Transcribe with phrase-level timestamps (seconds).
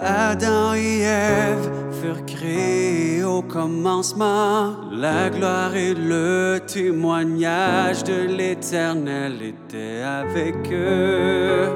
[0.00, 1.70] Adam et Ève
[2.00, 4.76] furent créés au commencement.
[4.92, 11.68] La gloire et le témoignage de l'Éternel étaient avec eux.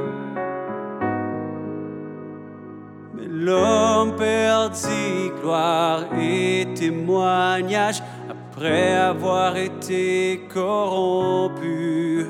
[3.15, 12.27] Mais l'homme perdit gloire et témoignage après avoir été corrompu.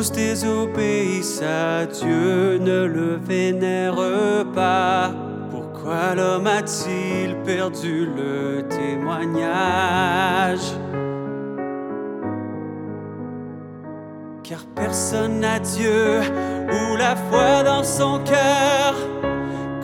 [0.00, 5.10] Tous désobéissent à Dieu, ne le vénèrent pas.
[5.50, 10.72] Pourquoi l'homme a-t-il perdu le témoignage?
[14.42, 16.22] Car personne n'a Dieu
[16.70, 18.94] ou la foi dans son cœur.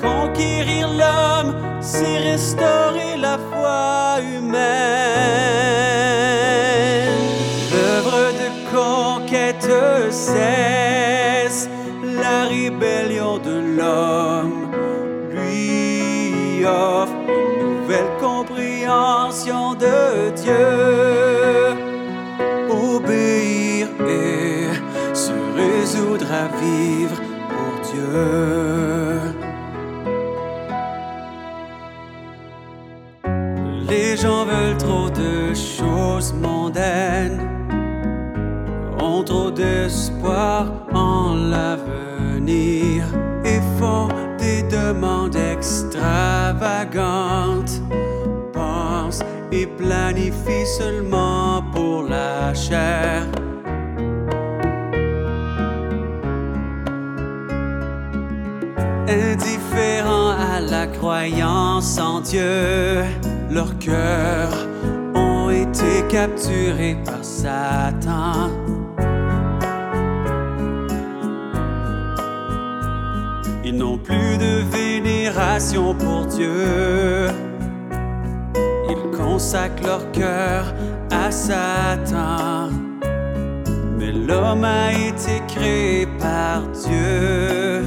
[0.00, 5.45] Conquérir l'homme, c'est restaurer la foi humaine.
[9.16, 9.68] Conquête
[10.10, 11.68] cesse,
[12.02, 14.70] la rébellion de l'homme
[15.30, 21.74] lui offre une nouvelle compréhension de Dieu.
[22.68, 24.68] Obéir et
[25.14, 27.16] se résoudre à vivre
[27.52, 29.22] pour Dieu.
[33.88, 35.95] Les gens veulent trop de choses
[45.56, 45.64] demandes
[46.56, 47.82] extravagantes.
[48.52, 53.22] Pensent et planifient seulement pour la chair.
[59.08, 63.04] Indifférents à la croyance en Dieu,
[63.50, 64.66] leurs cœurs
[65.14, 68.50] ont été capturés par Satan.
[73.64, 74.62] Ils n'ont plus de
[75.00, 77.28] vénération pour Dieu.
[78.88, 80.74] Ils consacrent leur cœur
[81.10, 82.70] à Satan.
[83.98, 87.82] Mais l'homme a été créé par Dieu.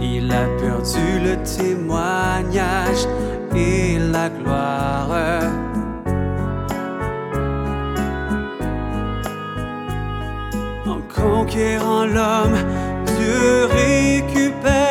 [0.00, 3.02] Il a perdu le témoignage
[3.54, 5.10] et la gloire.
[10.86, 12.58] En conquérant l'homme,
[13.06, 14.89] Dieu récupère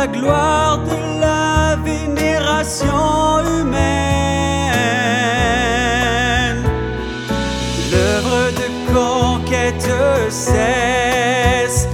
[0.00, 3.80] la gloire de la vénération humaine.
[7.92, 9.90] L'œuvre de conquête
[10.30, 11.86] cesse,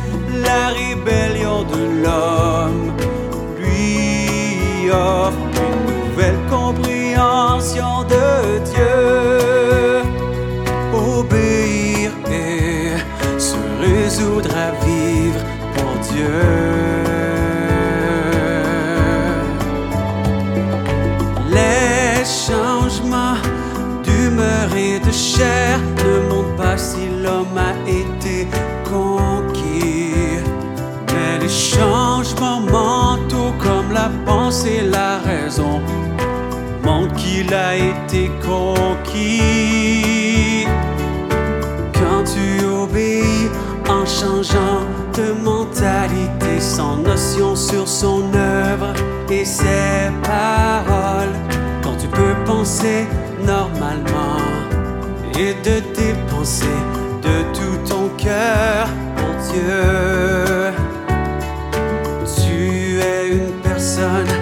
[0.49, 2.87] la rébellion de l'homme
[3.59, 8.27] lui offre une nouvelle compréhension de
[8.73, 9.03] Dieu.
[10.95, 12.93] Obéir et
[13.37, 15.43] se résoudre à vivre
[15.75, 16.66] pour Dieu.
[25.17, 28.47] Chair ne montrent pas si l'homme a été
[28.85, 30.43] conquis.
[31.09, 35.81] Mais les changements mentaux comme la pensée la raison
[36.85, 39.87] montrent qu'il a été conquis.
[41.95, 43.49] Quand tu obéis
[43.89, 44.85] en changeant
[45.15, 48.93] de mentalité, sans notion sur son œuvre
[49.31, 51.35] et ses paroles,
[51.83, 53.07] quand tu peux penser
[53.47, 54.26] normalement
[55.39, 56.65] et de dépenser
[57.23, 60.73] de tout ton cœur pour Dieu.
[62.37, 64.36] Tu es une personne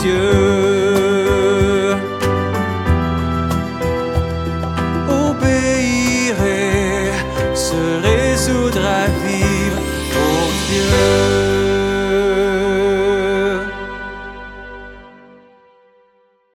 [0.00, 1.01] Dieu.